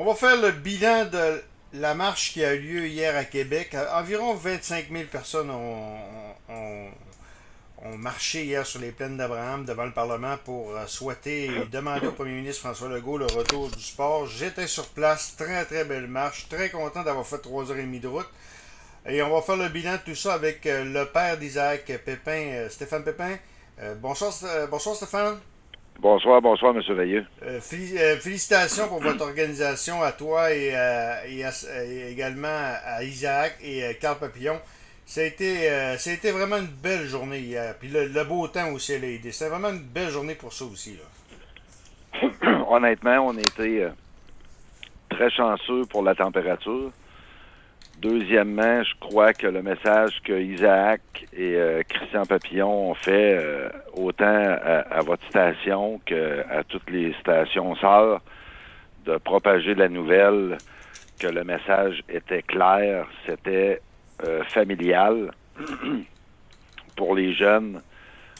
On 0.00 0.04
va 0.04 0.14
faire 0.14 0.40
le 0.40 0.52
bilan 0.52 1.06
de 1.06 1.42
la 1.72 1.92
marche 1.92 2.32
qui 2.32 2.44
a 2.44 2.54
eu 2.54 2.60
lieu 2.60 2.86
hier 2.86 3.16
à 3.16 3.24
Québec. 3.24 3.76
Environ 3.94 4.32
25 4.32 4.92
000 4.92 5.04
personnes 5.10 5.50
ont, 5.50 6.92
marché 7.96 8.44
hier 8.44 8.64
sur 8.64 8.80
les 8.80 8.92
plaines 8.92 9.16
d'Abraham 9.16 9.64
devant 9.64 9.86
le 9.86 9.92
Parlement 9.92 10.36
pour 10.44 10.70
euh, 10.70 10.86
souhaiter 10.86 11.46
et 11.46 11.64
demander 11.64 12.06
au 12.06 12.12
premier 12.12 12.30
ministre 12.30 12.60
François 12.60 12.88
Legault 12.88 13.18
le 13.18 13.26
retour 13.26 13.70
du 13.70 13.82
sport. 13.82 14.28
J'étais 14.28 14.68
sur 14.68 14.86
place, 14.86 15.34
très 15.36 15.64
très 15.64 15.84
belle 15.84 16.06
marche, 16.06 16.48
très 16.48 16.70
content 16.70 17.02
d'avoir 17.02 17.26
fait 17.26 17.38
3h30 17.38 18.00
de 18.00 18.06
route. 18.06 18.28
Et 19.04 19.20
on 19.20 19.34
va 19.34 19.42
faire 19.42 19.56
le 19.56 19.68
bilan 19.68 19.94
de 19.94 20.12
tout 20.12 20.14
ça 20.14 20.34
avec 20.34 20.64
euh, 20.66 20.84
le 20.84 21.06
père 21.06 21.38
d'Isaac 21.38 21.86
Pépin, 22.04 22.52
euh, 22.52 22.68
Stéphane 22.68 23.02
Pépin. 23.02 23.36
bonsoir 24.00 24.32
Stéphane. 24.32 25.40
Bonsoir, 26.00 26.40
bonsoir, 26.40 26.76
M. 26.76 26.82
Veilleux. 26.94 27.26
Euh, 27.42 27.58
euh, 27.58 28.16
félicitations 28.20 28.86
pour 28.86 29.00
votre 29.00 29.22
organisation, 29.22 30.00
à 30.00 30.12
toi 30.12 30.52
et, 30.52 30.72
également 32.08 32.48
à 32.84 33.02
Isaac 33.02 33.56
et 33.62 33.96
Carl 34.00 34.18
Papillon. 34.18 34.60
Ça 35.08 35.22
a, 35.22 35.24
été, 35.24 36.30
vraiment 36.30 36.58
une 36.58 36.66
belle 36.66 37.06
journée 37.06 37.40
hier. 37.40 37.74
Puis 37.80 37.88
le, 37.88 38.24
beau 38.24 38.46
temps 38.46 38.70
aussi 38.72 38.96
l'a 38.98 39.08
aidé. 39.08 39.32
C'était 39.32 39.50
vraiment 39.50 39.70
une 39.70 39.82
belle 39.82 40.10
journée 40.10 40.34
pour 40.34 40.52
ça 40.52 40.66
aussi. 40.66 40.98
Honnêtement, 42.68 43.26
on 43.26 43.36
a 43.36 43.40
été 43.40 43.84
euh, 43.84 43.90
très 45.08 45.30
chanceux 45.30 45.86
pour 45.86 46.02
la 46.02 46.14
température. 46.14 46.92
Deuxièmement, 48.00 48.84
je 48.84 48.94
crois 49.00 49.32
que 49.32 49.48
le 49.48 49.60
message 49.60 50.20
que 50.22 50.32
Isaac 50.32 51.00
et 51.32 51.56
euh, 51.56 51.82
Christian 51.88 52.26
Papillon 52.26 52.90
ont 52.90 52.94
fait 52.94 53.34
euh, 53.36 53.70
autant 53.92 54.56
à, 54.62 55.02
votre 55.02 55.26
station 55.28 56.00
qu'à 56.06 56.62
toutes 56.68 56.88
les 56.90 57.12
stations 57.14 57.74
sœurs 57.74 58.20
de 59.04 59.16
propager 59.16 59.74
la 59.74 59.88
nouvelle, 59.88 60.58
que 61.18 61.26
le 61.26 61.42
message 61.42 62.04
était 62.08 62.42
clair, 62.42 63.08
c'était 63.26 63.80
euh, 64.24 64.44
familial. 64.44 65.32
Pour 66.96 67.16
les 67.16 67.34
jeunes 67.34 67.82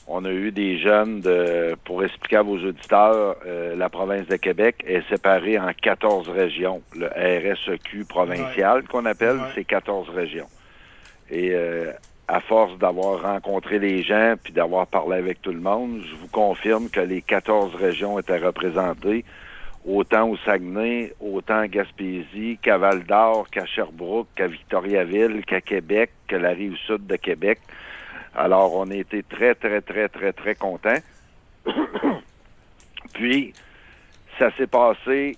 on 0.09 0.25
a 0.25 0.31
eu 0.31 0.51
des 0.51 0.79
jeunes 0.79 1.21
de, 1.21 1.77
pour 1.85 2.03
expliquer 2.03 2.37
à 2.37 2.43
vos 2.43 2.57
auditeurs, 2.57 3.37
euh, 3.47 3.77
la 3.77 3.91
province 3.91 4.27
de 4.27 4.37
Québec 4.37 4.83
est 4.87 5.07
séparée 5.09 5.59
en 5.59 5.71
14 5.73 6.29
régions. 6.31 6.83
Le 6.97 7.07
RSEQ 7.09 8.07
provincial 8.07 8.85
qu'on 8.85 9.05
appelle, 9.05 9.39
c'est 9.55 9.65
14 9.65 10.09
régions. 10.09 10.49
Et 11.31 11.51
euh, 11.53 11.93
à 12.27 12.41
force 12.41 12.79
d'avoir 12.79 13.23
rencontré 13.23 13.79
les 13.79 14.03
gens 14.03 14.35
puis 14.43 14.53
d'avoir 14.53 14.87
parlé 14.87 15.19
avec 15.19 15.43
tout 15.43 15.53
le 15.53 15.61
monde, 15.61 16.01
je 16.11 16.17
vous 16.17 16.29
confirme 16.29 16.89
que 16.89 17.01
les 17.01 17.21
14 17.21 17.75
régions 17.75 18.19
étaient 18.19 18.39
représentées 18.39 19.27
autant 19.87 20.29
au 20.29 20.37
Saguenay, 20.39 21.13
autant 21.21 21.59
à 21.59 21.69
Gaspésie, 21.69 22.59
qu'à 22.61 22.79
Val-d'Or, 22.79 23.49
qu'à 23.51 23.65
Sherbrooke, 23.67 24.29
qu'à 24.37 24.47
Victoriaville, 24.47 25.45
qu'à 25.47 25.61
Québec, 25.61 26.11
que 26.27 26.37
la 26.37 26.51
rive 26.51 26.77
sud 26.87 27.07
de 27.07 27.17
Québec. 27.17 27.61
Alors, 28.35 28.75
on 28.75 28.91
a 28.91 28.95
été 28.95 29.23
très, 29.23 29.55
très, 29.55 29.81
très, 29.81 30.09
très, 30.09 30.33
très 30.33 30.55
contents. 30.55 31.01
Puis, 33.15 33.53
ça 34.39 34.51
s'est 34.57 34.67
passé 34.67 35.37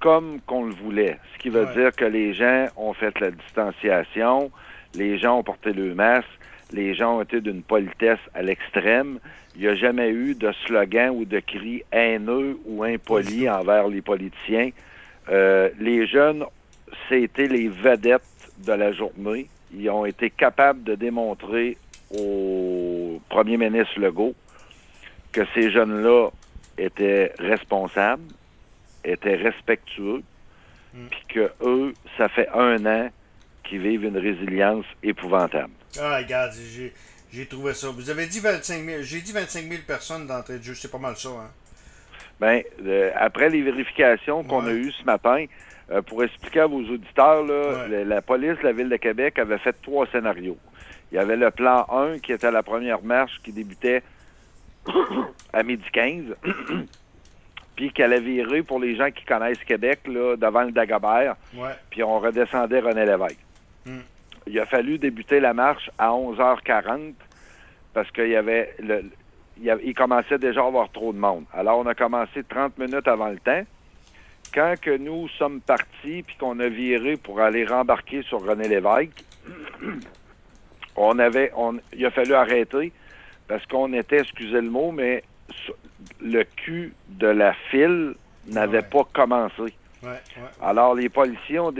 comme 0.00 0.40
qu'on 0.42 0.64
le 0.64 0.74
voulait. 0.74 1.18
Ce 1.34 1.38
qui 1.38 1.48
veut 1.48 1.66
dire 1.74 1.92
que 1.92 2.04
les 2.04 2.32
gens 2.32 2.68
ont 2.76 2.92
fait 2.92 3.18
la 3.20 3.30
distanciation, 3.30 4.50
les 4.94 5.18
gens 5.18 5.38
ont 5.38 5.42
porté 5.42 5.72
le 5.72 5.94
masque, 5.94 6.28
les 6.72 6.94
gens 6.94 7.18
ont 7.18 7.22
été 7.22 7.40
d'une 7.40 7.62
politesse 7.62 8.20
à 8.34 8.42
l'extrême. 8.42 9.18
Il 9.56 9.62
n'y 9.62 9.68
a 9.68 9.74
jamais 9.74 10.10
eu 10.10 10.34
de 10.34 10.52
slogan 10.66 11.10
ou 11.10 11.24
de 11.24 11.40
cri 11.40 11.82
haineux 11.90 12.58
ou 12.66 12.84
impoli 12.84 13.48
envers 13.48 13.88
les 13.88 14.02
politiciens. 14.02 14.70
Euh, 15.30 15.70
les 15.80 16.06
jeunes, 16.06 16.44
c'était 17.08 17.48
les 17.48 17.68
vedettes 17.68 18.22
de 18.58 18.72
la 18.72 18.92
journée. 18.92 19.48
Ils 19.74 19.90
ont 19.90 20.04
été 20.04 20.30
capables 20.30 20.84
de 20.84 20.94
démontrer 20.94 21.76
au 22.16 23.20
premier 23.28 23.56
ministre 23.56 23.98
Legault 23.98 24.34
que 25.32 25.42
ces 25.54 25.70
jeunes-là 25.70 26.30
étaient 26.78 27.32
responsables, 27.38 28.22
étaient 29.04 29.36
respectueux, 29.36 30.22
hmm. 30.94 31.06
puis 31.10 31.22
que 31.28 31.52
eux, 31.62 31.94
ça 32.16 32.28
fait 32.28 32.48
un 32.48 32.84
an 32.86 33.10
qu'ils 33.64 33.80
vivent 33.80 34.04
une 34.04 34.16
résilience 34.16 34.86
épouvantable. 35.02 35.72
Ah, 36.00 36.18
regarde, 36.18 36.52
j'ai 37.30 37.46
trouvé 37.46 37.74
ça. 37.74 37.88
Vous 37.90 38.10
avez 38.10 38.26
dit 38.26 38.40
25 38.40 38.84
000, 38.84 39.02
j'ai 39.02 39.20
dit 39.20 39.32
25 39.32 39.64
000 39.64 39.82
personnes 39.86 40.26
d'entrée 40.26 40.58
de 40.58 40.62
jeu, 40.62 40.74
c'est 40.74 40.90
pas 40.90 40.98
mal 40.98 41.16
ça, 41.16 41.28
hein? 41.28 41.50
Bien, 42.40 42.62
euh, 42.86 43.10
après 43.16 43.50
les 43.50 43.62
vérifications 43.62 44.44
qu'on 44.44 44.64
a 44.66 44.70
eues 44.70 44.92
ce 44.92 45.02
matin, 45.04 45.44
euh, 45.90 46.02
pour 46.02 46.22
expliquer 46.22 46.60
à 46.60 46.66
vos 46.66 46.80
auditeurs, 46.80 47.44
la, 47.44 48.04
la, 48.04 48.22
police 48.22 48.58
de 48.58 48.64
la 48.64 48.72
Ville 48.72 48.88
de 48.88 48.96
Québec 48.96 49.38
avait 49.38 49.58
fait 49.58 49.74
trois 49.82 50.06
scénarios. 50.08 50.58
Il 51.10 51.16
y 51.16 51.18
avait 51.18 51.36
le 51.36 51.50
plan 51.50 51.86
1 51.90 52.18
qui 52.18 52.32
était 52.32 52.50
la 52.50 52.62
première 52.62 53.02
marche 53.02 53.40
qui 53.42 53.52
débutait 53.52 54.02
à 55.52 55.62
midi 55.62 55.84
15, 55.92 56.24
puis 57.76 57.92
qu'elle 57.92 58.12
allait 58.12 58.20
virer 58.20 58.62
pour 58.62 58.80
les 58.80 58.96
gens 58.96 59.10
qui 59.10 59.24
connaissent 59.24 59.64
Québec, 59.64 60.00
là, 60.06 60.36
devant 60.36 60.62
le 60.62 60.72
Dagobert, 60.72 61.36
puis 61.90 62.02
on 62.02 62.18
redescendait 62.18 62.80
René 62.80 63.06
Lévesque. 63.06 63.44
Hmm. 63.86 64.00
Il 64.46 64.58
a 64.60 64.66
fallu 64.66 64.98
débuter 64.98 65.40
la 65.40 65.54
marche 65.54 65.90
à 65.98 66.10
11h40 66.10 67.14
parce 67.92 68.10
qu'il 68.10 68.28
y 68.28 68.36
avait 68.36 68.74
le, 68.78 69.10
il, 69.62 69.94
commençait 69.94 70.38
déjà 70.38 70.62
à 70.62 70.66
avoir 70.66 70.90
trop 70.90 71.12
de 71.12 71.18
monde. 71.18 71.44
Alors, 71.52 71.78
on 71.78 71.86
a 71.86 71.94
commencé 71.94 72.44
30 72.44 72.78
minutes 72.78 73.08
avant 73.08 73.28
le 73.28 73.38
temps. 73.38 73.62
Quand 74.54 74.74
que 74.80 74.96
nous 74.96 75.28
sommes 75.28 75.60
partis 75.60 76.22
puis 76.22 76.36
qu'on 76.38 76.58
a 76.60 76.68
viré 76.68 77.16
pour 77.16 77.40
aller 77.40 77.64
rembarquer 77.64 78.22
sur 78.22 78.44
René 78.44 78.68
Lévesque, 78.68 79.24
on 80.96 81.18
avait, 81.18 81.52
on, 81.56 81.78
il 81.92 82.04
a 82.06 82.10
fallu 82.10 82.34
arrêter 82.34 82.92
parce 83.46 83.64
qu'on 83.66 83.92
était, 83.92 84.20
excusez 84.20 84.60
le 84.60 84.70
mot, 84.70 84.92
mais 84.92 85.24
le 86.20 86.44
cul 86.44 86.92
de 87.08 87.26
la 87.26 87.54
file 87.70 88.14
n'avait 88.46 88.82
pas 88.82 89.04
commencé. 89.12 89.74
Alors, 90.62 90.94
les 90.94 91.08
policiers 91.08 91.58
ont, 91.58 91.72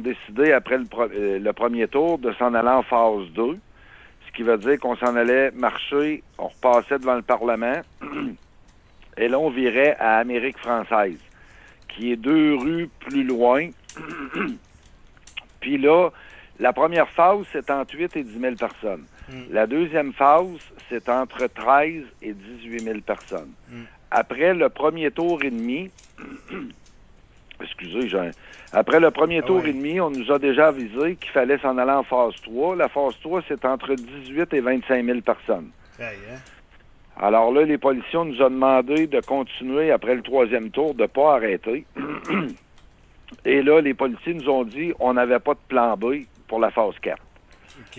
décidé, 0.00 0.52
après 0.52 0.76
euh, 0.76 1.38
le, 1.38 1.52
premier 1.52 1.86
tour, 1.88 2.18
de 2.18 2.32
s'en 2.32 2.54
aller 2.54 2.68
en 2.68 2.82
phase 2.82 3.28
2, 3.34 3.58
ce 4.26 4.32
qui 4.32 4.42
veut 4.42 4.56
dire 4.56 4.78
qu'on 4.80 4.96
s'en 4.96 5.14
allait 5.14 5.50
marcher, 5.50 6.22
on 6.38 6.48
repassait 6.48 6.98
devant 6.98 7.16
le 7.16 7.22
Parlement, 7.22 7.80
et 9.18 9.28
là, 9.28 9.38
on 9.38 9.50
virait 9.50 9.94
à 9.98 10.16
Amérique 10.18 10.58
française, 10.58 11.18
qui 11.96 12.12
est 12.12 12.16
deux 12.16 12.54
rues 12.54 12.88
plus 13.00 13.24
loin. 13.24 13.70
Puis 15.60 15.78
là, 15.78 16.10
la 16.58 16.72
première 16.72 17.08
phase, 17.08 17.44
c'est 17.52 17.70
entre 17.70 17.94
8 17.94 18.16
et 18.16 18.22
10 18.22 18.40
000 18.40 18.54
personnes. 18.54 19.04
Hmm. 19.28 19.42
La 19.50 19.66
deuxième 19.66 20.12
phase, 20.12 20.46
c'est 20.88 21.08
entre 21.08 21.46
13 21.46 22.02
et 22.22 22.32
18 22.32 22.80
000 22.80 23.00
personnes. 23.00 23.52
Hmm. 23.70 23.84
Après 24.10 24.54
le 24.54 24.68
premier 24.68 25.10
tour 25.10 25.42
et 25.42 25.50
demi, 25.50 25.90
excusez, 27.60 28.08
j'ai 28.08 28.30
après 28.72 29.00
le 29.00 29.10
premier 29.10 29.38
ah 29.38 29.46
tour 29.46 29.64
et 29.64 29.72
demi, 29.72 30.00
on 30.00 30.10
nous 30.10 30.30
a 30.30 30.38
déjà 30.38 30.68
avisé 30.68 31.16
qu'il 31.16 31.30
fallait 31.30 31.58
s'en 31.58 31.78
aller 31.78 31.92
en 31.92 32.02
phase 32.02 32.34
3. 32.42 32.76
La 32.76 32.88
phase 32.88 33.14
3, 33.22 33.42
c'est 33.48 33.64
entre 33.64 33.94
18 33.94 34.52
et 34.54 34.60
25 34.60 35.04
000 35.04 35.20
personnes. 35.20 35.70
Hein? 36.00 36.38
Alors 37.18 37.50
là, 37.50 37.64
les 37.64 37.78
policiers 37.78 38.24
nous 38.24 38.42
ont 38.42 38.50
demandé 38.50 39.06
de 39.06 39.20
continuer 39.20 39.90
après 39.90 40.14
le 40.14 40.22
troisième 40.22 40.70
tour, 40.70 40.94
de 40.94 41.02
ne 41.02 41.06
pas 41.06 41.34
arrêter. 41.34 41.86
et 43.44 43.62
là, 43.62 43.80
les 43.80 43.94
policiers 43.94 44.34
nous 44.34 44.48
ont 44.50 44.64
dit 44.64 44.92
on 45.00 45.14
n'avait 45.14 45.38
pas 45.38 45.54
de 45.54 45.60
plan 45.68 45.96
B 45.96 46.24
pour 46.46 46.60
la 46.60 46.70
phase 46.70 46.94
4. 47.00 47.18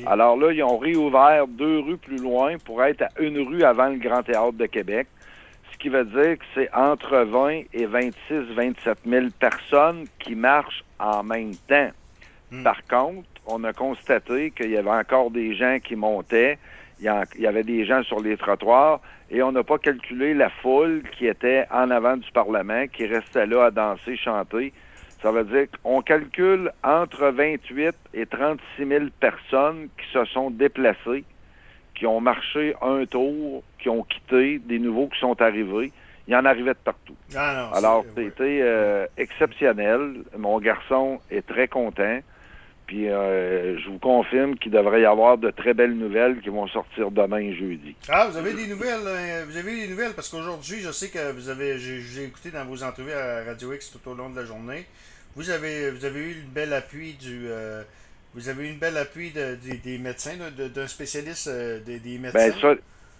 Alors 0.05 0.37
là, 0.37 0.51
ils 0.51 0.63
ont 0.63 0.77
réouvert 0.77 1.47
deux 1.47 1.79
rues 1.79 1.97
plus 1.97 2.17
loin 2.17 2.57
pour 2.63 2.83
être 2.83 3.03
à 3.03 3.09
une 3.19 3.39
rue 3.39 3.63
avant 3.63 3.87
le 3.87 3.97
Grand 3.97 4.23
Théâtre 4.23 4.53
de 4.53 4.65
Québec, 4.65 5.07
ce 5.71 5.77
qui 5.77 5.89
veut 5.89 6.05
dire 6.05 6.37
que 6.37 6.45
c'est 6.53 6.73
entre 6.73 7.17
20 7.17 7.63
et 7.73 7.85
26, 7.85 8.53
27 8.55 8.97
000 9.05 9.25
personnes 9.39 10.05
qui 10.19 10.35
marchent 10.35 10.83
en 10.99 11.23
même 11.23 11.55
temps. 11.67 11.89
Hmm. 12.51 12.63
Par 12.63 12.83
contre, 12.85 13.27
on 13.45 13.63
a 13.63 13.73
constaté 13.73 14.51
qu'il 14.51 14.71
y 14.71 14.77
avait 14.77 14.89
encore 14.89 15.31
des 15.31 15.55
gens 15.55 15.77
qui 15.83 15.95
montaient, 15.95 16.57
il 16.99 17.41
y 17.41 17.47
avait 17.47 17.63
des 17.63 17.85
gens 17.85 18.03
sur 18.03 18.19
les 18.19 18.37
trottoirs, 18.37 19.01
et 19.29 19.41
on 19.43 19.51
n'a 19.51 19.63
pas 19.63 19.77
calculé 19.77 20.33
la 20.33 20.49
foule 20.49 21.03
qui 21.17 21.27
était 21.27 21.65
en 21.71 21.91
avant 21.91 22.17
du 22.17 22.31
Parlement, 22.31 22.87
qui 22.87 23.05
restait 23.05 23.45
là 23.45 23.65
à 23.65 23.71
danser, 23.71 24.15
chanter, 24.17 24.73
ça 25.21 25.31
veut 25.31 25.43
dire 25.45 25.67
qu'on 25.83 26.01
calcule 26.01 26.71
entre 26.83 27.29
28 27.29 27.95
et 28.13 28.25
36 28.25 28.87
000 28.87 29.05
personnes 29.19 29.89
qui 29.97 30.13
se 30.13 30.25
sont 30.25 30.51
déplacées, 30.51 31.23
qui 31.95 32.05
ont 32.05 32.21
marché 32.21 32.75
un 32.81 33.05
tour, 33.05 33.63
qui 33.79 33.89
ont 33.89 34.03
quitté, 34.03 34.59
des 34.59 34.77
nouveaux 34.77 35.07
qui 35.07 35.19
sont 35.19 35.41
arrivés. 35.41 35.91
Il 36.27 36.33
y 36.33 36.35
en 36.35 36.45
arrivait 36.45 36.73
de 36.73 36.79
partout. 36.83 37.15
Ah 37.35 37.71
Alors, 37.73 38.05
c'était 38.15 38.59
euh, 38.61 39.07
exceptionnel. 39.17 40.23
Mon 40.37 40.59
garçon 40.59 41.19
est 41.31 41.47
très 41.47 41.67
content. 41.67 42.19
Puis 42.87 43.09
euh, 43.09 43.77
je 43.79 43.89
vous 43.89 43.99
confirme 43.99 44.57
qu'il 44.57 44.71
devrait 44.71 45.01
y 45.01 45.05
avoir 45.05 45.37
de 45.37 45.51
très 45.51 45.73
belles 45.73 45.93
nouvelles 45.93 46.39
qui 46.39 46.47
vont 46.47 46.67
sortir 46.67 47.11
demain 47.11 47.39
et 47.39 47.53
jeudi. 47.53 47.95
Ah, 48.07 48.27
vous 48.31 48.37
avez 48.37 48.53
des 48.53 48.65
nouvelles, 48.65 49.05
euh, 49.05 49.43
vous 49.45 49.57
avez 49.57 49.75
des 49.75 49.87
nouvelles? 49.89 50.13
Parce 50.13 50.29
qu'aujourd'hui, 50.29 50.79
je 50.79 50.91
sais 50.91 51.09
que 51.09 51.33
vous 51.33 51.49
avez, 51.49 51.77
j'ai 51.77 52.23
écouté 52.23 52.49
dans 52.49 52.63
vos 52.63 52.83
entrevues 52.83 53.11
à 53.11 53.43
Radio 53.43 53.73
X 53.73 53.91
tout 53.91 54.09
au 54.09 54.15
long 54.15 54.29
de 54.29 54.37
la 54.37 54.45
journée. 54.45 54.85
Vous 55.35 55.49
avez, 55.49 55.91
vous 55.91 56.05
avez 56.05 56.19
eu 56.21 56.31
une 56.41 56.49
belle 56.49 56.71
appui 56.71 57.13
du, 57.15 57.47
euh, 57.47 57.83
vous 58.33 58.47
avez 58.47 58.69
eu 58.69 58.71
une 58.71 58.79
belle 58.79 58.97
appui 58.97 59.31
des 59.31 59.97
médecins, 59.97 60.37
d'un 60.57 60.87
spécialiste 60.87 61.49
des, 61.49 61.99
ben, 61.99 62.21
médecins? 62.21 62.39
Ben 62.39 62.53
ça, 62.61 62.73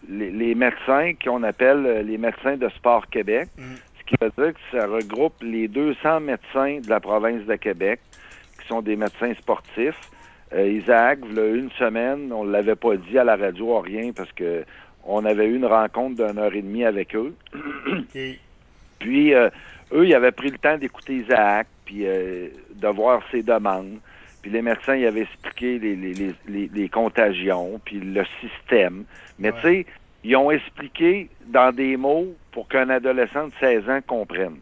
les, 0.08 0.56
médecins 0.56 1.12
qu'on 1.22 1.44
appelle 1.44 2.06
les 2.08 2.18
médecins 2.18 2.56
de 2.56 2.70
Sport 2.70 3.06
Québec, 3.10 3.50
mm. 3.58 3.76
ce 4.00 4.06
qui 4.06 4.16
veut 4.22 4.32
dire 4.38 4.54
que 4.54 4.78
ça 4.78 4.88
regroupe 4.88 5.36
les 5.42 5.68
200 5.68 6.22
médecins 6.22 6.80
de 6.80 6.90
la 6.90 7.02
province 7.02 7.46
de 7.46 7.56
Québec 7.58 8.00
sont 8.68 8.82
des 8.82 8.96
médecins 8.96 9.34
sportifs. 9.36 10.10
Euh, 10.54 10.68
Isaac, 10.68 11.20
a 11.24 11.42
une 11.42 11.72
semaine, 11.72 12.32
on 12.32 12.46
ne 12.46 12.52
l'avait 12.52 12.76
pas 12.76 12.96
dit 12.96 13.18
à 13.18 13.24
la 13.24 13.36
radio, 13.36 13.80
rien, 13.80 14.12
parce 14.14 14.32
que 14.32 14.64
on 15.06 15.26
avait 15.26 15.46
eu 15.46 15.56
une 15.56 15.66
rencontre 15.66 16.16
d'une 16.16 16.38
heure 16.38 16.54
et 16.54 16.62
demie 16.62 16.84
avec 16.84 17.16
eux. 17.16 17.34
Puis, 19.00 19.34
euh, 19.34 19.50
eux, 19.94 20.06
ils 20.06 20.16
avaient 20.16 20.32
pris 20.32 20.50
le 20.50 20.58
temps 20.58 20.78
d'écouter 20.78 21.16
Isaac, 21.16 21.68
puis 21.86 22.06
euh, 22.06 22.50
de 22.74 22.88
voir 22.88 23.22
ses 23.32 23.42
demandes. 23.42 24.00
Puis 24.42 24.52
les 24.52 24.62
médecins, 24.62 24.96
ils 24.96 25.06
avaient 25.06 25.22
expliqué 25.22 25.80
les, 25.80 26.36
les, 26.48 26.90
contagions, 26.90 27.80
puis 27.84 28.00
le 28.00 28.24
système. 28.42 29.06
Mais 29.40 29.52
tu 29.54 29.62
sais, 29.62 29.86
ils 30.24 30.36
ont 30.36 30.52
expliqué 30.52 31.30
dans 31.48 31.72
des 31.72 31.98
mots 31.98 32.36
pour 32.52 32.68
qu'un 32.68 32.90
adolescent 32.90 33.48
de 33.48 33.54
16 33.60 33.90
ans 33.90 34.00
comprenne. 34.06 34.58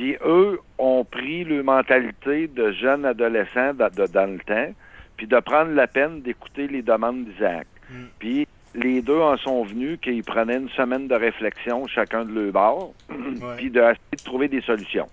Puis 0.00 0.16
eux 0.24 0.58
ont 0.78 1.04
pris 1.04 1.44
leur 1.44 1.62
mentalité 1.62 2.46
de 2.46 2.72
jeunes 2.72 3.04
adolescents 3.04 3.74
dans 3.74 4.32
le 4.32 4.38
temps, 4.38 4.72
puis 5.18 5.26
de 5.26 5.38
prendre 5.40 5.72
la 5.72 5.86
peine 5.86 6.22
d'écouter 6.22 6.68
les 6.68 6.80
demandes 6.80 7.26
d'Isaac. 7.26 7.66
Mm. 7.90 7.94
Puis 8.18 8.48
les 8.74 9.02
deux 9.02 9.18
en 9.18 9.36
sont 9.36 9.62
venus 9.62 9.98
qu'ils 10.00 10.24
prenaient 10.24 10.56
une 10.56 10.70
semaine 10.70 11.06
de 11.06 11.14
réflexion 11.14 11.86
chacun 11.86 12.24
de 12.24 12.32
leur 12.32 12.50
bord, 12.50 12.94
puis 13.58 13.68
d'essayer 13.68 13.98
de 14.12 14.24
trouver 14.24 14.48
des 14.48 14.62
solutions. 14.62 15.10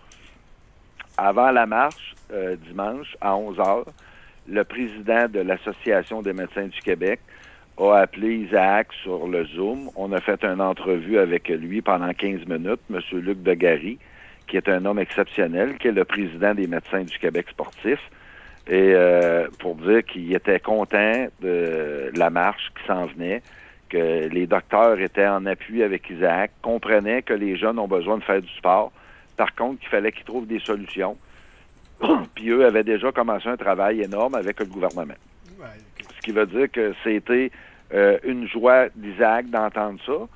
Avant 1.17 1.51
la 1.51 1.65
marche, 1.65 2.15
euh, 2.31 2.55
dimanche, 2.55 3.17
à 3.19 3.35
11 3.35 3.57
h, 3.57 3.83
le 4.47 4.63
président 4.63 5.27
de 5.27 5.41
l'Association 5.41 6.21
des 6.21 6.31
médecins 6.31 6.67
du 6.67 6.79
Québec 6.79 7.19
a 7.77 7.95
appelé 7.95 8.37
Isaac 8.37 8.93
sur 9.03 9.27
le 9.27 9.43
Zoom. 9.47 9.89
On 9.97 10.13
a 10.13 10.21
fait 10.21 10.45
une 10.45 10.61
entrevue 10.61 11.17
avec 11.17 11.49
lui 11.49 11.81
pendant 11.81 12.13
15 12.13 12.45
minutes, 12.47 12.79
M. 12.89 13.01
Luc 13.19 13.43
Degary 13.43 13.99
qui 14.47 14.57
est 14.57 14.69
un 14.69 14.85
homme 14.85 14.99
exceptionnel, 14.99 15.77
qui 15.77 15.89
est 15.89 15.91
le 15.91 16.05
président 16.05 16.53
des 16.53 16.67
médecins 16.67 17.03
du 17.03 17.17
Québec 17.19 17.47
sportif, 17.49 17.99
et 18.67 18.93
euh, 18.93 19.47
pour 19.59 19.75
dire 19.75 20.03
qu'il 20.03 20.33
était 20.33 20.59
content 20.59 21.27
de 21.41 22.11
la 22.15 22.29
marche 22.29 22.71
qui 22.77 22.85
s'en 22.85 23.05
venait, 23.05 23.41
que 23.89 24.27
les 24.27 24.47
docteurs 24.47 24.99
étaient 24.99 25.27
en 25.27 25.45
appui 25.45 25.83
avec 25.83 26.09
Isaac, 26.09 26.51
comprenaient 26.61 27.21
que 27.21 27.33
les 27.33 27.57
jeunes 27.57 27.79
ont 27.79 27.87
besoin 27.87 28.17
de 28.17 28.23
faire 28.23 28.41
du 28.41 28.53
sport. 28.55 28.91
Par 29.37 29.55
contre, 29.55 29.79
qu'il 29.79 29.89
fallait 29.89 30.11
qu'ils 30.11 30.25
trouvent 30.25 30.47
des 30.47 30.59
solutions. 30.59 31.17
Puis 32.35 32.49
eux 32.49 32.65
avaient 32.65 32.83
déjà 32.83 33.11
commencé 33.11 33.47
un 33.47 33.55
travail 33.55 34.01
énorme 34.01 34.35
avec 34.35 34.59
le 34.59 34.65
gouvernement. 34.65 35.13
Ce 36.15 36.21
qui 36.21 36.31
veut 36.31 36.45
dire 36.45 36.69
que 36.69 36.93
c'était 37.03 37.51
euh, 37.93 38.17
une 38.23 38.47
joie 38.47 38.87
d'Isaac 38.95 39.49
d'entendre 39.49 39.99
ça. 40.05 40.27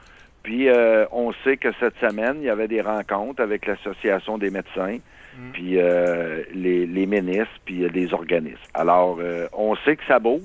Puis 0.43 0.69
euh, 0.69 1.05
on 1.11 1.33
sait 1.43 1.57
que 1.57 1.69
cette 1.79 1.97
semaine, 1.99 2.37
il 2.39 2.45
y 2.45 2.49
avait 2.49 2.67
des 2.67 2.81
rencontres 2.81 3.41
avec 3.41 3.65
l'Association 3.65 4.37
des 4.37 4.49
médecins, 4.49 4.97
mm. 5.37 5.51
puis 5.53 5.73
euh, 5.77 6.43
les, 6.53 6.85
les, 6.87 7.05
ministres, 7.05 7.59
puis 7.65 7.87
les 7.89 8.13
organismes. 8.13 8.57
Alors, 8.73 9.17
euh, 9.19 9.47
on 9.53 9.75
sait 9.77 9.95
que 9.95 10.03
ça 10.07 10.19
bouge. 10.19 10.41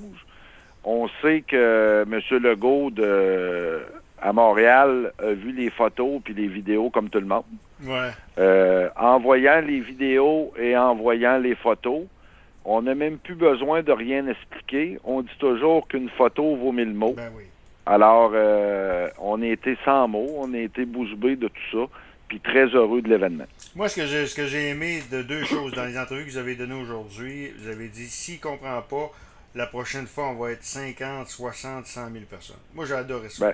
On 0.83 1.07
sait 1.21 1.41
que 1.41 2.05
M. 2.09 2.39
Legault 2.39 2.91
de, 2.91 3.79
à 4.21 4.31
Montréal 4.31 5.11
a 5.19 5.31
vu 5.31 5.51
les 5.51 5.69
photos 5.69 6.21
puis 6.23 6.33
les 6.33 6.47
vidéos 6.47 6.89
comme 6.89 7.09
tout 7.09 7.19
le 7.19 7.25
monde. 7.25 7.43
Ouais. 7.83 8.89
en 8.95 9.19
voyant 9.19 9.61
les 9.61 9.81
vidéos 9.81 10.51
et 10.57 10.75
en 10.77 10.95
voyant 10.95 11.37
les 11.37 11.55
photos, 11.55 12.03
on 12.65 12.83
n'a 12.83 12.95
même 12.95 13.17
plus 13.17 13.35
besoin 13.35 13.83
de 13.83 13.91
rien 13.91 14.27
expliquer. 14.27 14.97
On 15.03 15.21
dit 15.21 15.37
toujours 15.39 15.87
qu'une 15.87 16.09
photo 16.09 16.55
vaut 16.55 16.71
mille 16.71 16.93
mots. 16.93 17.13
Ben 17.15 17.31
oui. 17.35 17.43
Alors, 17.87 18.31
euh, 18.33 19.09
on 19.17 19.41
a 19.41 19.45
été 19.45 19.77
sans 19.85 20.09
mots, 20.09 20.35
on 20.39 20.53
a 20.53 20.57
été 20.57 20.83
bouche 20.83 21.11
de 21.11 21.47
tout 21.47 21.61
ça, 21.71 21.93
puis 22.27 22.41
très 22.41 22.65
heureux 22.65 23.01
de 23.01 23.07
l'événement. 23.07 23.45
Moi, 23.75 23.87
ce 23.87 23.95
que 23.95 24.05
j'ai, 24.05 24.27
ce 24.27 24.35
que 24.35 24.45
j'ai 24.45 24.69
aimé 24.69 25.01
de 25.09 25.21
deux 25.21 25.45
choses 25.45 25.71
dans 25.71 25.85
les 25.85 25.97
entrevues 25.97 26.25
que 26.25 26.31
vous 26.31 26.37
avez 26.37 26.55
données 26.55 26.81
aujourd'hui, 26.81 27.53
vous 27.57 27.69
avez 27.69 27.87
dit, 27.87 28.07
s'il 28.07 28.35
ne 28.35 28.41
comprend 28.41 28.81
pas, 28.81 29.11
la 29.55 29.67
prochaine 29.67 30.05
fois, 30.05 30.27
on 30.31 30.35
va 30.35 30.51
être 30.51 30.65
50, 30.65 31.29
60, 31.29 31.85
100 31.85 32.11
000 32.11 32.25
personnes. 32.29 32.57
Moi, 32.73 32.85
j'ai 32.85 32.93
adoré 32.93 33.29
ça. 33.29 33.45
Ben, 33.45 33.53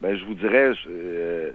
ben 0.00 0.18
je 0.18 0.24
vous 0.24 0.34
dirais, 0.34 0.72
euh, 0.88 1.52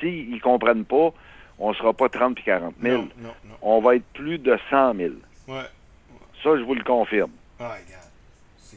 s'ils 0.00 0.32
ne 0.32 0.40
comprennent 0.40 0.84
pas, 0.84 1.14
on 1.60 1.70
ne 1.70 1.74
sera 1.76 1.92
pas 1.92 2.08
30 2.08 2.34
puis 2.34 2.44
40 2.44 2.74
000. 2.82 2.96
Non, 2.96 3.08
non, 3.18 3.28
non. 3.44 3.54
On 3.62 3.80
va 3.80 3.94
être 3.94 4.06
plus 4.12 4.38
de 4.38 4.58
100 4.70 4.96
000. 4.96 5.14
Ouais. 5.46 5.62
Ça, 6.42 6.56
je 6.58 6.64
vous 6.64 6.74
le 6.74 6.82
confirme. 6.82 7.30
Ah, 7.60 7.76
regarde. 7.76 8.03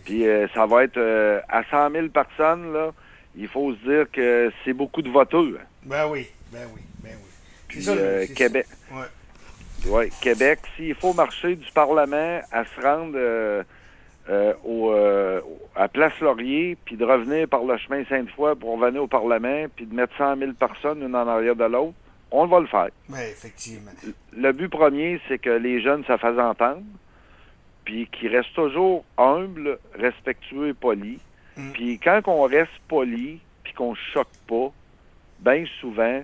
Puis 0.05 0.27
euh, 0.27 0.47
ça 0.53 0.65
va 0.65 0.83
être 0.83 0.97
euh, 0.97 1.39
à 1.49 1.63
100 1.63 1.91
000 1.91 2.07
personnes, 2.09 2.73
là. 2.73 2.91
Il 3.35 3.47
faut 3.47 3.73
se 3.73 3.79
dire 3.79 4.11
que 4.11 4.51
c'est 4.65 4.73
beaucoup 4.73 5.01
de 5.01 5.09
voitures. 5.09 5.59
Ben 5.83 6.07
oui, 6.09 6.27
ben 6.51 6.67
oui, 6.73 6.81
ben 7.03 7.11
oui. 7.13 7.29
Puis 7.67 7.83
ça, 7.83 7.91
euh, 7.91 8.25
Québec. 8.35 8.65
Ouais. 8.91 9.91
ouais. 9.91 10.09
Québec, 10.21 10.59
s'il 10.75 10.95
faut 10.95 11.13
marcher 11.13 11.55
du 11.55 11.71
Parlement 11.71 12.41
à 12.51 12.65
se 12.65 12.81
rendre 12.81 13.65
au, 14.65 14.91
à 15.75 15.87
Place 15.87 16.19
Laurier, 16.19 16.77
puis 16.83 16.97
de 16.97 17.05
revenir 17.05 17.47
par 17.47 17.63
le 17.63 17.77
chemin 17.77 18.03
Sainte-Foy 18.05 18.55
pour 18.55 18.79
revenir 18.79 19.03
au 19.03 19.07
Parlement, 19.07 19.67
puis 19.75 19.85
de 19.85 19.93
mettre 19.93 20.17
100 20.17 20.37
000 20.37 20.53
personnes 20.53 21.03
une 21.03 21.15
en 21.15 21.27
arrière 21.27 21.55
de 21.55 21.65
l'autre, 21.65 21.93
on 22.31 22.47
va 22.47 22.59
le 22.59 22.67
faire. 22.67 22.89
Oui, 23.09 23.19
effectivement. 23.21 23.91
Le 24.35 24.51
but 24.51 24.69
premier, 24.69 25.21
c'est 25.27 25.37
que 25.37 25.51
les 25.51 25.81
jeunes 25.81 26.03
se 26.05 26.17
fassent 26.17 26.39
entendre 26.39 26.81
puis 27.87 28.05
qui 28.11 28.27
reste 28.27 28.53
toujours 28.53 29.05
humble, 29.17 29.79
respectueux 29.93 30.67
et 30.67 30.73
poli. 30.73 31.19
Mm. 31.55 31.71
Puis 31.71 31.99
quand 31.99 32.21
on 32.27 32.41
reste 32.41 32.77
poli, 32.89 33.39
puis 33.63 33.71
qu'on 33.71 33.95
choque 33.95 34.27
pas, 34.45 34.73
bien 35.39 35.63
souvent, 35.79 36.21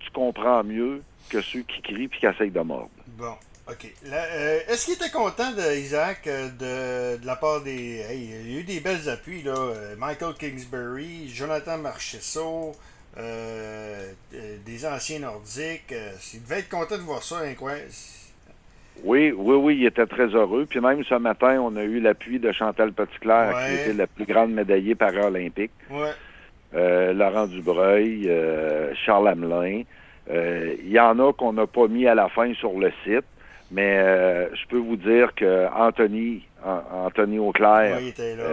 tu 0.00 0.10
comprends 0.10 0.62
mieux 0.62 1.02
que 1.30 1.40
ceux 1.40 1.62
qui 1.62 1.80
crient 1.80 2.08
puis 2.08 2.20
qui 2.20 2.26
essayent 2.26 2.50
de 2.50 2.60
mordre. 2.60 2.90
Bon, 3.06 3.32
OK. 3.70 3.90
Euh, 4.04 4.60
est-ce 4.68 4.84
qu'il 4.84 4.94
était 4.94 5.10
content 5.10 5.50
d'Isaac 5.52 6.26
euh, 6.26 7.16
de, 7.16 7.22
de, 7.22 7.26
la 7.26 7.36
part 7.36 7.62
des... 7.62 8.04
il 8.12 8.52
y 8.52 8.56
a 8.56 8.60
eu 8.60 8.64
des 8.64 8.80
belles 8.80 9.08
appuis, 9.08 9.42
là. 9.42 9.56
Euh, 9.56 9.96
Michael 9.96 10.34
Kingsbury, 10.34 11.30
Jonathan 11.30 11.78
Marchesso, 11.78 12.76
des 13.16 14.86
anciens 14.86 15.20
nordiques. 15.20 15.94
il 16.34 16.42
devait 16.42 16.58
être 16.58 16.68
content 16.68 16.98
de 16.98 17.02
voir 17.02 17.22
ça, 17.22 17.38
incroyable. 17.38 17.88
Oui, 19.02 19.32
oui, 19.36 19.56
oui, 19.56 19.76
il 19.80 19.86
était 19.86 20.06
très 20.06 20.28
heureux. 20.28 20.66
Puis 20.68 20.80
même 20.80 21.02
ce 21.04 21.14
matin, 21.16 21.60
on 21.60 21.76
a 21.76 21.82
eu 21.82 22.00
l'appui 22.00 22.38
de 22.38 22.52
Chantal 22.52 22.92
Petitclerc, 22.92 23.54
qui 23.66 23.74
était 23.74 23.92
la 23.92 24.06
plus 24.06 24.24
grande 24.24 24.52
médaillée 24.52 24.94
paralympique. 24.94 25.72
Ouais. 25.90 26.10
Euh, 26.74 27.12
Laurent 27.12 27.46
Dubreuil, 27.46 28.28
euh, 28.28 28.92
Charles 28.94 29.28
Hamelin. 29.28 29.82
Euh, 30.30 30.74
il 30.80 30.90
y 30.90 30.98
en 30.98 31.18
a 31.18 31.32
qu'on 31.32 31.52
n'a 31.52 31.66
pas 31.66 31.86
mis 31.86 32.06
à 32.06 32.14
la 32.14 32.28
fin 32.28 32.52
sur 32.54 32.78
le 32.78 32.90
site, 33.04 33.26
mais 33.70 33.96
je 34.54 34.66
peux 34.68 34.78
vous 34.78 34.96
dire 34.96 35.34
que 35.34 35.66
Anthony, 35.74 36.42
Anthony 36.64 37.38
Auclair, 37.38 37.98
il, 38.00 38.08
était 38.08 38.36
là. 38.36 38.44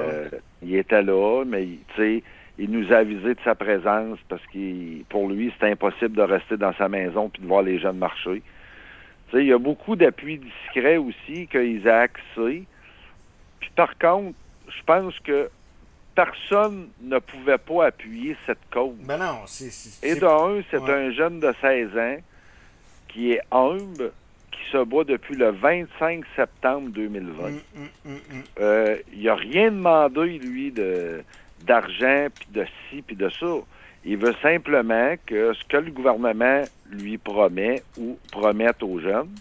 il 0.62 0.76
était 0.76 1.02
là, 1.02 1.44
mais 1.46 1.66
tu 1.96 2.02
sais, 2.02 2.24
il 2.60 2.70
nous 2.70 2.92
a 2.92 2.98
avisé 2.98 3.34
de 3.34 3.40
sa 3.44 3.56
présence 3.56 4.20
parce 4.28 4.42
que 4.54 5.04
pour 5.10 5.30
lui, 5.30 5.52
c'était 5.54 5.72
impossible 5.72 6.16
de 6.16 6.22
rester 6.22 6.58
dans 6.58 6.74
sa 6.74 6.90
maison 6.90 7.30
puis 7.30 7.42
de 7.42 7.48
voir 7.48 7.64
les 7.64 7.80
jeunes 7.80 7.98
marcher. 7.98 8.42
Il 9.34 9.46
y 9.46 9.54
a 9.54 9.58
beaucoup 9.58 9.96
d'appuis 9.96 10.40
discrets 10.40 10.98
aussi 10.98 11.48
que 11.48 11.64
Isaac 11.64 12.12
sait. 12.36 12.64
Puis 13.60 13.70
par 13.76 13.98
contre, 13.98 14.36
je 14.68 14.84
pense 14.84 15.18
que 15.20 15.50
personne 16.16 16.90
ne 17.02 17.20
pouvait 17.20 17.58
pas 17.58 17.88
appuyer 17.88 18.36
cette 18.46 18.60
cause. 18.72 18.98
Ben 19.00 19.18
non, 19.18 19.42
c'est... 19.46 20.06
Et 20.06 20.16
d'un, 20.16 20.62
c'est 20.70 20.82
un 20.90 21.12
jeune 21.12 21.40
de 21.40 21.54
16 21.62 21.98
ans 21.98 22.18
qui 23.08 23.32
est 23.32 23.42
humble, 23.52 24.12
qui 24.52 24.60
se 24.72 24.84
bat 24.84 25.04
depuis 25.04 25.36
le 25.36 25.52
25 25.52 26.24
septembre 26.36 26.90
2020. 26.90 27.44
Hum, 27.44 27.62
hum, 27.76 27.90
hum, 28.06 28.44
euh, 28.60 28.98
il 29.14 29.24
n'a 29.24 29.36
rien 29.36 29.72
demandé, 29.72 30.40
lui, 30.40 30.72
de 30.72 31.24
d'argent, 31.66 32.28
puis 32.34 32.48
de 32.52 32.66
ci, 32.90 33.04
puis 33.04 33.16
de 33.16 33.30
ça. 33.30 33.56
Il 34.04 34.18
veut 34.18 34.36
simplement 34.42 35.16
que 35.26 35.54
ce 35.54 35.64
que 35.66 35.78
le 35.78 35.92
gouvernement 35.92 36.64
lui 36.90 37.18
promet 37.18 37.84
ou 37.98 38.18
promette 38.32 38.82
aux 38.82 39.00
jeunes, 39.00 39.34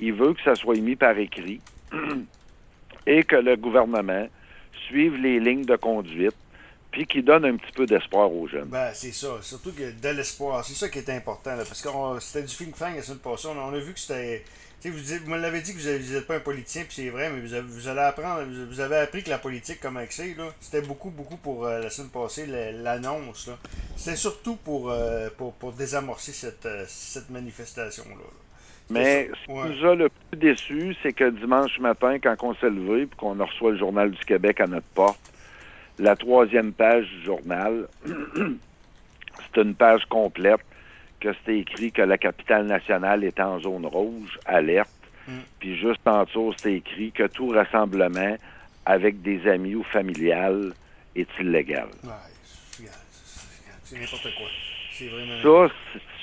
il 0.00 0.14
veut 0.14 0.32
que 0.34 0.42
ça 0.42 0.54
soit 0.54 0.76
mis 0.76 0.96
par 0.96 1.16
écrit 1.18 1.60
et 3.06 3.22
que 3.22 3.36
le 3.36 3.56
gouvernement 3.56 4.26
suive 4.86 5.16
les 5.16 5.38
lignes 5.38 5.64
de 5.64 5.76
conduite, 5.76 6.36
puis 6.90 7.06
qui 7.06 7.22
donne 7.22 7.44
un 7.44 7.56
petit 7.56 7.72
peu 7.72 7.86
d'espoir 7.86 8.32
aux 8.32 8.48
jeunes. 8.48 8.68
Ben, 8.68 8.90
c'est 8.94 9.12
ça. 9.12 9.38
Surtout 9.40 9.72
que 9.72 9.90
de 9.90 10.08
l'espoir. 10.08 10.64
C'est 10.64 10.74
ça 10.74 10.88
qui 10.88 10.98
est 10.98 11.10
important. 11.10 11.50
Là, 11.50 11.64
parce 11.64 11.80
que 11.80 11.88
c'était 12.20 12.46
du 12.46 12.54
think 12.54 12.76
fang 12.76 12.94
la 12.94 13.02
semaine 13.02 13.18
passée. 13.18 13.48
On, 13.48 13.58
on 13.58 13.72
a 13.72 13.78
vu 13.78 13.92
que 13.92 14.00
c'était. 14.00 14.44
Vous, 14.84 14.90
vous 15.24 15.30
me 15.30 15.38
l'avez 15.38 15.60
dit 15.60 15.74
que 15.74 15.78
vous 15.78 16.12
n'êtes 16.14 16.26
pas 16.26 16.36
un 16.36 16.40
politicien, 16.40 16.82
puis 16.82 16.94
c'est 16.94 17.08
vrai, 17.08 17.30
mais 17.30 17.40
vous 17.40 17.54
avez, 17.54 17.62
vous 17.62 17.86
allez 17.86 18.00
apprendre, 18.00 18.42
vous 18.68 18.80
avez 18.80 18.96
appris 18.96 19.22
que 19.22 19.30
la 19.30 19.38
politique, 19.38 19.80
comme 19.80 19.96
accès, 19.96 20.34
c'était 20.60 20.84
beaucoup, 20.84 21.10
beaucoup 21.10 21.36
pour 21.36 21.66
euh, 21.66 21.80
la 21.80 21.90
semaine 21.90 22.10
passée, 22.10 22.46
l'annonce. 22.46 23.48
C'était 23.96 24.16
surtout 24.16 24.56
pour, 24.56 24.90
euh, 24.90 25.28
pour, 25.38 25.52
pour, 25.54 25.72
désamorcer 25.72 26.32
cette, 26.32 26.66
euh, 26.66 26.84
cette 26.88 27.30
manifestation-là. 27.30 28.24
Mais 28.90 29.30
ce 29.40 29.46
qui 29.46 29.52
nous 29.52 29.88
a 29.88 29.94
le 29.94 30.08
plus 30.08 30.38
déçu, 30.38 30.96
c'est 31.02 31.12
que 31.12 31.30
dimanche 31.30 31.78
matin, 31.78 32.18
quand 32.18 32.34
on 32.42 32.54
s'est 32.56 32.68
levé, 32.68 33.06
puis 33.06 33.16
qu'on 33.16 33.34
reçoit 33.34 33.70
le 33.70 33.78
Journal 33.78 34.10
du 34.10 34.24
Québec 34.24 34.60
à 34.60 34.66
notre 34.66 34.86
porte, 34.94 35.32
la 35.98 36.16
troisième 36.16 36.72
page 36.72 37.06
du 37.06 37.24
journal, 37.24 37.86
c'est 38.04 39.62
une 39.62 39.74
page 39.76 40.04
complète 40.06 40.60
que 41.22 41.32
c'était 41.34 41.58
écrit 41.58 41.92
que 41.92 42.02
la 42.02 42.18
capitale 42.18 42.66
nationale 42.66 43.22
est 43.22 43.38
en 43.38 43.60
zone 43.60 43.86
rouge, 43.86 44.38
alerte. 44.44 44.90
Mm. 45.28 45.32
Puis 45.60 45.76
juste 45.78 46.06
en 46.06 46.24
dessous, 46.24 46.52
c'était 46.56 46.74
écrit 46.74 47.12
que 47.12 47.28
tout 47.28 47.48
rassemblement 47.48 48.36
avec 48.84 49.22
des 49.22 49.46
amis 49.48 49.76
ou 49.76 49.84
familial 49.84 50.72
est 51.14 51.28
illégal. 51.38 51.88
Ouais, 52.02 52.10
c'est 53.84 54.00
n'importe 54.00 54.34
quoi. 54.34 54.48
Vraiment... 55.00 55.68
Ça, 55.68 55.74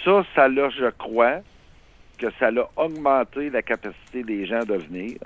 ça, 0.04 0.26
ça 0.36 0.48
l'a, 0.48 0.70
je 0.70 0.90
crois, 0.92 1.40
que 2.18 2.28
ça 2.38 2.48
a 2.48 2.84
augmenté 2.84 3.50
la 3.50 3.62
capacité 3.62 4.24
des 4.24 4.46
gens 4.46 4.66
de 4.66 4.76
venir 4.76 5.18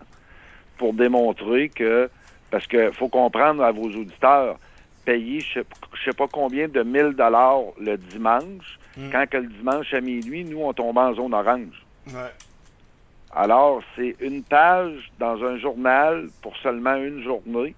pour 0.78 0.94
démontrer 0.94 1.70
que, 1.70 2.10
parce 2.52 2.68
qu'il 2.68 2.92
faut 2.94 3.10
comprendre 3.10 3.64
à 3.64 3.72
vos 3.72 3.90
auditeurs, 3.90 4.60
payer 5.06 5.40
je 5.40 5.60
ne 5.60 5.64
sais 6.06 6.14
pas 6.16 6.28
combien 6.32 6.68
de 6.68 6.84
1000 6.84 7.14
dollars 7.14 7.62
le 7.80 7.98
dimanche, 7.98 8.80
hmm. 8.98 9.10
quand 9.12 9.30
que 9.30 9.38
le 9.38 9.48
dimanche 9.48 9.94
à 9.94 10.02
minuit, 10.02 10.44
nous, 10.44 10.62
on 10.62 10.74
tombe 10.74 10.98
en 10.98 11.14
zone 11.14 11.34
orange. 11.34 11.86
Alors, 13.36 13.82
c'est 13.96 14.16
une 14.20 14.44
page 14.44 15.12
dans 15.20 15.44
un 15.44 15.58
journal 15.58 16.30
pour 16.42 16.56
seulement 16.58 16.96
une 16.96 17.24
journée 17.24 17.76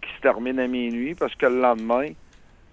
qui 0.00 0.08
se 0.16 0.20
termine 0.20 0.60
à 0.60 0.68
minuit 0.68 1.14
parce 1.14 1.34
que 1.34 1.46
le 1.46 1.60
lendemain, 1.60 2.10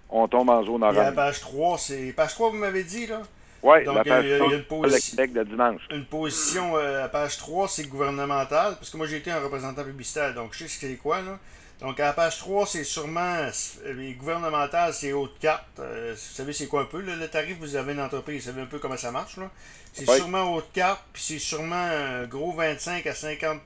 on 0.08 0.28
tombe 0.28 0.50
en 0.50 0.62
zone 0.64 0.84
orange. 0.84 0.96
la 0.96 1.12
page 1.12 1.40
3, 1.40 1.78
c'est. 1.78 2.12
Page 2.12 2.34
3, 2.34 2.50
vous 2.50 2.56
m'avez 2.56 2.84
dit, 2.84 3.06
là? 3.06 3.22
Oui, 3.62 3.84
la 3.84 4.04
page 4.04 4.24
il 4.24 4.30
y 4.30 4.32
a, 4.34 4.38
une 4.38 4.62
position, 4.62 5.24
de 5.24 5.42
dimanche. 5.42 5.80
Une 5.90 6.04
position 6.04 6.76
euh, 6.76 7.04
à 7.04 7.08
page 7.08 7.38
3, 7.38 7.66
c'est 7.66 7.88
gouvernemental, 7.88 8.76
parce 8.76 8.90
que 8.90 8.96
moi 8.96 9.06
j'ai 9.06 9.16
été 9.16 9.32
un 9.32 9.40
représentant 9.40 9.82
publicitaire, 9.82 10.34
donc 10.34 10.52
je 10.52 10.58
sais 10.58 10.68
ce 10.68 10.80
que 10.80 10.86
c'est 10.86 10.96
quoi, 10.96 11.20
là. 11.22 11.38
Donc, 11.80 12.00
à 12.00 12.06
la 12.06 12.12
page 12.14 12.38
3, 12.38 12.66
c'est 12.66 12.84
sûrement 12.84 13.48
les 13.84 14.14
gouvernemental, 14.14 14.94
c'est 14.94 15.12
haute 15.12 15.38
carte. 15.38 15.78
Euh, 15.78 16.14
vous 16.14 16.34
savez, 16.34 16.52
c'est 16.54 16.68
quoi 16.68 16.82
un 16.82 16.86
peu 16.86 17.00
le 17.02 17.28
tarif? 17.28 17.58
Vous 17.58 17.76
avez 17.76 17.92
une 17.92 18.00
entreprise, 18.00 18.42
vous 18.42 18.50
savez 18.50 18.62
un 18.62 18.66
peu 18.66 18.78
comment 18.78 18.96
ça 18.96 19.10
marche. 19.10 19.36
là. 19.36 19.50
C'est 19.92 20.08
sûrement 20.08 20.54
haute 20.54 20.72
carte, 20.72 21.02
puis 21.12 21.22
c'est 21.22 21.38
sûrement 21.38 21.74
un 21.74 22.24
gros 22.24 22.52
25 22.52 23.06
à 23.06 23.14
50 23.14 23.60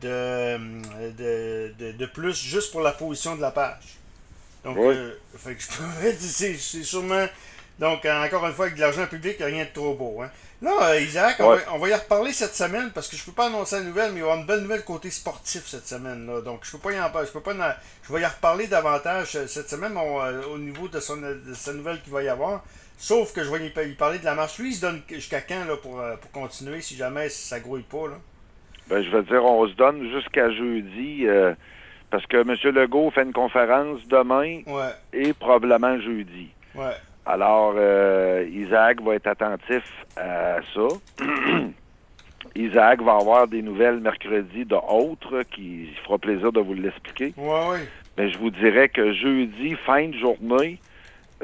de, 0.00 0.58
de, 1.18 1.92
de, 1.92 2.06
plus 2.06 2.36
juste 2.36 2.70
pour 2.70 2.80
la 2.80 2.92
position 2.92 3.34
de 3.36 3.40
la 3.40 3.50
page. 3.50 3.98
Donc, 4.64 4.76
euh, 4.76 5.14
fait 5.36 5.54
que 5.54 5.62
je 5.62 5.68
pourrais 5.68 6.12
dire, 6.18 6.56
c'est 6.58 6.82
sûrement. 6.82 7.26
Donc, 7.78 8.04
encore 8.04 8.46
une 8.46 8.52
fois, 8.52 8.66
avec 8.66 8.76
de 8.76 8.82
l'argent 8.82 9.06
public, 9.06 9.36
il 9.38 9.46
n'y 9.46 9.52
a 9.52 9.54
rien 9.54 9.64
de 9.64 9.70
trop 9.70 9.94
beau. 9.94 10.22
Hein. 10.22 10.30
Non, 10.62 10.76
euh, 10.82 11.00
Isaac, 11.00 11.36
on, 11.40 11.78
va, 11.78 11.88
y 11.88 11.94
reparler 11.94 12.32
cette 12.32 12.54
semaine 12.54 12.90
parce 12.94 13.08
que 13.08 13.16
je 13.16 13.24
peux 13.24 13.32
pas 13.32 13.46
annoncer 13.46 13.76
la 13.76 13.82
nouvelle, 13.82 14.12
mais 14.12 14.18
il 14.18 14.20
y 14.20 14.24
aura 14.24 14.36
une 14.36 14.44
belle 14.44 14.60
nouvelle 14.60 14.84
côté 14.84 15.10
sportif 15.10 15.66
cette 15.66 15.86
semaine. 15.86 16.26
Là. 16.26 16.42
Donc, 16.42 16.60
je 16.64 16.72
peux 16.72 16.78
pas 16.78 16.92
y 16.92 17.00
en 17.00 17.10
je 17.24 17.32
peux 17.32 17.40
pas 17.40 17.54
je 18.02 18.12
vais 18.12 18.20
y 18.20 18.26
reparler 18.26 18.66
davantage 18.66 19.36
euh, 19.36 19.46
cette 19.46 19.70
semaine 19.70 19.96
euh, 19.96 20.42
au 20.52 20.58
niveau 20.58 20.86
de, 20.88 21.00
son, 21.00 21.16
de 21.16 21.54
sa 21.54 21.72
nouvelle 21.72 22.02
qu'il 22.02 22.12
va 22.12 22.22
y 22.22 22.28
avoir. 22.28 22.62
Sauf 22.98 23.32
que 23.32 23.42
je 23.42 23.50
vais 23.50 23.66
y 23.68 23.94
parler 23.94 24.18
de 24.18 24.24
la 24.26 24.34
marche. 24.34 24.58
Lui, 24.58 24.70
il 24.70 24.74
se 24.74 24.82
donne 24.82 25.00
jusqu'à 25.08 25.40
quand 25.40 25.64
là, 25.64 25.76
pour, 25.76 26.02
pour 26.20 26.30
continuer 26.30 26.82
si 26.82 26.96
jamais 26.96 27.30
ça 27.30 27.58
grouille 27.58 27.80
pas? 27.80 28.08
Là? 28.08 28.18
Ben, 28.90 29.02
je 29.02 29.08
veux 29.08 29.22
dire, 29.22 29.42
on 29.42 29.66
se 29.66 29.72
donne 29.72 30.10
jusqu'à 30.10 30.50
jeudi. 30.50 31.24
parce 32.10 32.26
que 32.26 32.36
M. 32.36 32.74
Legault 32.74 33.10
fait 33.12 33.22
une 33.22 33.32
conférence 33.32 34.06
demain 34.06 34.60
et 35.14 35.32
probablement 35.32 35.98
jeudi. 35.98 36.50
Ouais. 36.74 36.92
Alors, 37.32 37.74
euh, 37.76 38.44
Isaac 38.52 39.00
va 39.02 39.14
être 39.14 39.28
attentif 39.28 39.84
à 40.16 40.56
ça. 40.74 41.24
Isaac 42.56 43.02
va 43.02 43.18
avoir 43.18 43.46
des 43.46 43.62
nouvelles 43.62 44.00
mercredi 44.00 44.64
de 44.64 44.74
autres 44.74 45.44
qui 45.44 45.90
fera 46.04 46.18
plaisir 46.18 46.50
de 46.50 46.58
vous 46.58 46.74
l'expliquer. 46.74 47.32
Oui, 47.36 47.58
oui. 47.70 47.78
Mais 48.18 48.30
je 48.30 48.38
vous 48.38 48.50
dirais 48.50 48.88
que 48.88 49.12
jeudi, 49.12 49.76
fin 49.86 50.08
de 50.08 50.16
journée, 50.16 50.80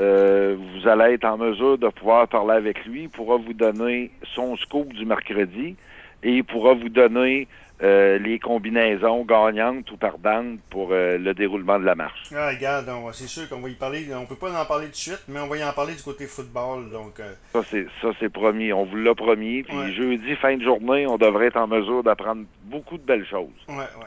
euh, 0.00 0.56
vous 0.58 0.88
allez 0.88 1.14
être 1.14 1.24
en 1.24 1.36
mesure 1.36 1.78
de 1.78 1.86
pouvoir 1.86 2.26
parler 2.26 2.54
avec 2.54 2.84
lui. 2.84 3.02
Il 3.02 3.08
pourra 3.08 3.36
vous 3.36 3.54
donner 3.54 4.10
son 4.34 4.56
scoop 4.56 4.92
du 4.92 5.06
mercredi 5.06 5.76
et 6.24 6.32
il 6.32 6.42
pourra 6.42 6.74
vous 6.74 6.88
donner 6.88 7.46
euh, 7.82 8.18
les 8.18 8.38
combinaisons 8.38 9.24
gagnantes 9.24 9.90
ou 9.90 9.96
perdantes 9.96 10.58
pour 10.70 10.88
euh, 10.92 11.18
le 11.18 11.34
déroulement 11.34 11.78
de 11.78 11.84
la 11.84 11.94
marche. 11.94 12.30
Ah, 12.34 12.48
regarde, 12.48 12.90
c'est 13.12 13.26
sûr 13.26 13.48
qu'on 13.48 13.60
va 13.60 13.68
y 13.68 13.74
parler. 13.74 14.06
On 14.14 14.24
peut 14.24 14.36
pas 14.36 14.50
en 14.50 14.64
parler 14.64 14.86
tout 14.86 14.92
de 14.92 14.96
suite, 14.96 15.24
mais 15.28 15.40
on 15.40 15.46
va 15.46 15.58
y 15.58 15.64
en 15.64 15.72
parler 15.72 15.94
du 15.94 16.02
côté 16.02 16.26
football. 16.26 16.90
Donc, 16.90 17.20
euh. 17.20 17.34
Ça, 17.52 17.62
c'est 17.64 17.86
ça 18.00 18.08
c'est 18.18 18.30
promis. 18.30 18.72
On 18.72 18.84
vous 18.84 18.96
l'a 18.96 19.14
promis. 19.14 19.62
Puis 19.62 19.94
jeudi, 19.94 20.36
fin 20.36 20.56
de 20.56 20.62
journée, 20.62 21.06
on 21.06 21.18
devrait 21.18 21.46
être 21.46 21.58
en 21.58 21.66
mesure 21.66 22.02
d'apprendre 22.02 22.44
beaucoup 22.64 22.96
de 22.96 23.02
belles 23.02 23.26
choses. 23.26 23.50
Ouais, 23.68 23.76
ouais. 23.76 24.06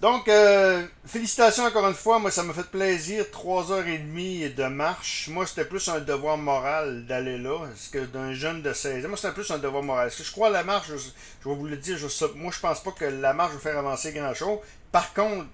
Donc, 0.00 0.28
euh, 0.28 0.86
félicitations 1.06 1.64
encore 1.64 1.88
une 1.88 1.94
fois. 1.94 2.18
Moi, 2.18 2.30
ça 2.30 2.42
m'a 2.42 2.52
fait 2.52 2.70
plaisir. 2.70 3.30
Trois 3.30 3.72
heures 3.72 3.86
et 3.86 3.98
demie 3.98 4.50
de 4.50 4.64
marche. 4.64 5.28
Moi, 5.28 5.46
c'était 5.46 5.64
plus 5.64 5.88
un 5.88 6.00
devoir 6.00 6.36
moral 6.36 7.06
d'aller 7.06 7.38
là. 7.38 7.60
Parce 7.66 7.88
que 7.88 8.04
d'un 8.04 8.34
jeune 8.34 8.60
de 8.60 8.72
16 8.74 9.06
ans, 9.06 9.08
moi, 9.08 9.16
c'était 9.16 9.32
plus 9.32 9.50
un 9.50 9.58
devoir 9.58 9.82
moral. 9.82 10.08
Est-ce 10.08 10.18
que 10.18 10.24
je 10.24 10.32
crois 10.32 10.48
à 10.48 10.50
la 10.50 10.64
marche, 10.64 10.88
je, 10.88 11.48
vais 11.48 11.54
vous 11.54 11.66
le 11.66 11.78
dire, 11.78 11.96
moi, 12.34 12.52
je 12.52 12.60
pense 12.60 12.82
pas 12.82 12.92
que 12.92 13.06
la 13.06 13.32
marche 13.32 13.54
va 13.54 13.58
faire 13.58 13.78
avancer 13.78 14.12
grand-chose. 14.12 14.58
Par 14.92 15.14
contre, 15.14 15.46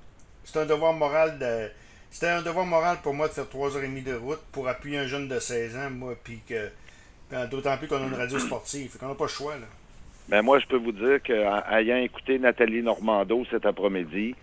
c'est 0.45 0.59
un 0.59 0.67
devoir 0.67 0.93
moral 0.93 1.39
de... 1.39 1.71
C'était 2.11 2.29
un 2.29 2.43
devoir 2.43 2.67
moral 2.67 2.99
pour 3.01 3.15
moi 3.15 3.29
de 3.29 3.33
faire 3.33 3.49
trois 3.49 3.75
heures 3.77 3.85
et 3.85 3.89
demie 3.89 4.03
de 4.03 4.15
route 4.15 4.41
pour 4.51 4.69
appuyer 4.69 4.99
un 4.99 5.07
jeune 5.07 5.29
de 5.29 5.39
16 5.39 5.77
ans, 5.77 5.91
moi, 5.91 6.15
puis 6.23 6.43
que... 6.47 6.69
D'autant 7.51 7.79
plus 7.79 7.89
qu'on 7.89 7.97
a 7.97 8.07
une 8.07 8.15
radio 8.15 8.39
sportive. 8.39 8.99
Qu'on 8.99 9.09
n'a 9.09 9.15
pas 9.15 9.25
le 9.25 9.31
choix, 9.31 9.57
là. 9.57 9.65
Mais 10.29 10.39
ben, 10.39 10.43
moi, 10.43 10.59
je 10.59 10.67
peux 10.67 10.77
vous 10.77 10.93
dire 10.93 11.21
qu'ayant 11.23 11.97
écouté 11.97 12.39
Nathalie 12.39 12.83
Normando 12.83 13.45
cet 13.51 13.67
après-midi, 13.67 14.35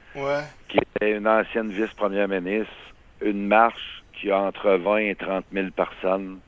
qui 0.67 0.77
était 0.77 1.17
une 1.17 1.27
ancienne 1.27 1.71
vice-première 1.71 2.27
ministre, 2.27 2.74
une 3.21 3.48
marche 3.48 4.03
qui 4.13 4.29
a 4.31 4.39
entre 4.39 4.71
20 4.71 4.98
et 4.98 5.15
30 5.15 5.45
000 5.53 5.67
personnes, 5.71 6.39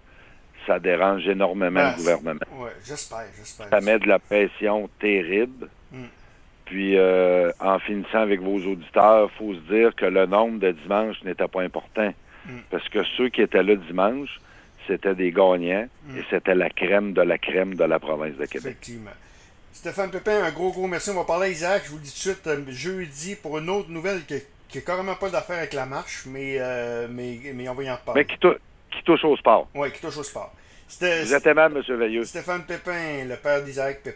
ça 0.67 0.79
dérange 0.79 1.27
énormément 1.27 1.91
le 1.91 1.97
gouvernement. 1.97 2.39
Oui, 2.53 2.69
j'espère, 2.85 3.25
j'espère. 3.35 3.69
Ça 3.69 3.81
met 3.81 3.99
de 3.99 4.07
la 4.07 4.19
pression 4.19 4.89
terrible. 4.99 5.69
Hmm. 5.91 6.05
Puis, 6.65 6.97
euh, 6.97 7.51
en 7.59 7.79
finissant 7.79 8.19
avec 8.19 8.41
vos 8.41 8.57
auditeurs, 8.57 9.29
il 9.33 9.37
faut 9.37 9.53
se 9.53 9.73
dire 9.73 9.95
que 9.95 10.05
le 10.05 10.25
nombre 10.25 10.59
de 10.59 10.71
dimanches 10.71 11.21
n'était 11.23 11.47
pas 11.47 11.61
important. 11.61 12.13
Hmm. 12.45 12.59
Parce 12.69 12.87
que 12.89 13.03
ceux 13.17 13.29
qui 13.29 13.41
étaient 13.41 13.63
là 13.63 13.75
dimanche, 13.75 14.39
c'était 14.87 15.15
des 15.15 15.31
gagnants 15.31 15.87
et 16.15 16.21
c'était 16.29 16.55
la 16.55 16.69
crème 16.69 17.13
de 17.13 17.21
la 17.21 17.37
crème 17.37 17.75
de 17.75 17.83
la 17.83 17.99
province 17.99 18.35
de 18.35 18.45
Québec. 18.45 18.71
Effectivement. 18.71 19.11
Stéphane 19.73 20.11
Pépin, 20.11 20.43
un 20.43 20.51
gros, 20.51 20.71
gros 20.71 20.87
merci. 20.87 21.09
On 21.11 21.15
va 21.15 21.23
parler 21.23 21.47
à 21.47 21.49
Isaac, 21.49 21.83
je 21.85 21.91
vous 21.91 21.97
le 21.97 22.03
dis 22.03 22.11
tout 22.11 22.29
de 22.29 22.33
suite, 22.33 22.47
euh, 22.47 22.63
jeudi, 22.69 23.35
pour 23.35 23.57
une 23.57 23.69
autre 23.69 23.89
nouvelle 23.89 24.21
qui, 24.25 24.35
n'a 24.75 24.81
carrément 24.81 25.15
pas 25.15 25.29
d'affaire 25.29 25.57
avec 25.57 25.73
la 25.73 25.85
marche, 25.85 26.23
mais, 26.25 26.57
euh, 26.59 27.07
mais, 27.09 27.39
mais 27.53 27.69
on 27.69 27.73
va 27.73 27.83
y 27.83 27.89
en 27.89 27.95
reparler. 27.95 28.21
Mais 28.21 28.25
qui, 28.25 28.37
qui 28.37 29.03
touche 29.03 29.23
au 29.23 29.35
sport. 29.37 29.69
Oui, 29.73 29.91
qui 29.91 30.01
touche 30.01 30.17
au 30.17 30.23
sport. 30.23 30.53
Vous 30.99 31.33
êtes 31.33 31.47
aimable, 31.47 31.83
M. 31.87 31.97
Veilleux. 31.97 32.25
Stéphane 32.25 32.63
Pépin, 32.63 33.23
le 33.25 33.35
père 33.37 33.63
d'Isaac 33.63 34.01
Pépin. 34.03 34.09